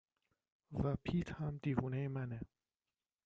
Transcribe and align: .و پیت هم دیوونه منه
.و 0.81 0.95
پیت 1.03 1.31
هم 1.31 1.57
دیوونه 1.63 2.07
منه 2.07 2.39